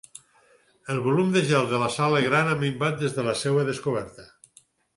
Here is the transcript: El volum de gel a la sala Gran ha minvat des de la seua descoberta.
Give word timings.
El 0.93 1.01
volum 1.07 1.29
de 1.35 1.43
gel 1.51 1.75
a 1.79 1.83
la 1.83 1.91
sala 1.97 2.23
Gran 2.29 2.51
ha 2.53 2.57
minvat 2.65 2.99
des 3.05 3.15
de 3.19 3.29
la 3.31 3.39
seua 3.45 3.69
descoberta. 3.71 4.31